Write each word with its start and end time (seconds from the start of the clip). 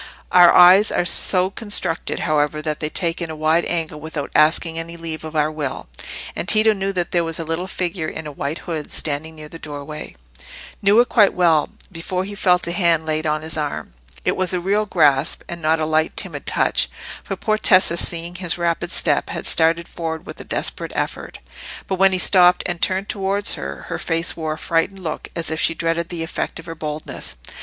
Our 0.31 0.51
eyes 0.51 0.91
are 0.91 1.05
so 1.05 1.51
constructed, 1.51 2.21
however, 2.21 2.59
that 2.63 2.79
they 2.79 2.89
take 2.89 3.21
in 3.21 3.29
a 3.29 3.35
wide 3.35 3.65
angle 3.65 3.99
without 3.99 4.31
asking 4.33 4.79
any 4.79 4.97
leave 4.97 5.23
of 5.23 5.35
our 5.35 5.51
will; 5.51 5.89
and 6.35 6.47
Tito 6.49 6.73
knew 6.73 6.91
that 6.93 7.11
there 7.11 7.23
was 7.23 7.37
a 7.37 7.43
little 7.43 7.67
figure 7.67 8.07
in 8.07 8.25
a 8.25 8.31
white 8.31 8.57
hood 8.65 8.91
standing 8.91 9.35
near 9.35 9.47
the 9.47 9.59
doorway—knew 9.59 10.99
it 10.99 11.07
quite 11.07 11.35
well, 11.35 11.69
before 11.91 12.23
he 12.23 12.33
felt 12.33 12.65
a 12.65 12.71
hand 12.71 13.05
laid 13.05 13.27
on 13.27 13.43
his 13.43 13.57
arm. 13.57 13.93
It 14.25 14.35
was 14.35 14.53
a 14.55 14.59
real 14.59 14.87
grasp, 14.87 15.43
and 15.47 15.61
not 15.61 15.79
a 15.79 15.85
light, 15.85 16.17
timid 16.17 16.47
touch; 16.47 16.89
for 17.23 17.35
poor 17.35 17.59
Tessa, 17.59 17.95
seeing 17.95 18.33
his 18.33 18.57
rapid 18.57 18.91
step, 18.91 19.29
had 19.29 19.45
started 19.45 19.87
forward 19.87 20.25
with 20.25 20.41
a 20.41 20.43
desperate 20.43 20.93
effort. 20.95 21.37
But 21.85 21.99
when 21.99 22.11
he 22.11 22.17
stopped 22.17 22.63
and 22.65 22.81
turned 22.81 23.07
towards 23.07 23.53
her, 23.53 23.83
her 23.83 23.99
face 23.99 24.35
wore 24.35 24.53
a 24.53 24.57
frightened 24.57 25.03
look, 25.03 25.29
as 25.35 25.51
if 25.51 25.61
she 25.61 25.75
dreaded 25.75 26.09
the 26.09 26.23
effect 26.23 26.57
of 26.59 26.65
her 26.65 26.73
boldness. 26.73 27.35